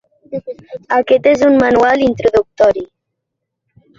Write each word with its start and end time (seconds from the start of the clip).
Aquest 0.99 1.29
és 1.33 1.43
un 1.49 1.59
manual 1.65 2.03
introductori. 2.05 2.87